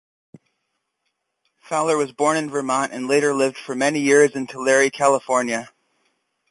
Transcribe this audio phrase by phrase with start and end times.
[1.59, 5.69] Fowler was born in Vermont and later lived for many years in Tulare, California.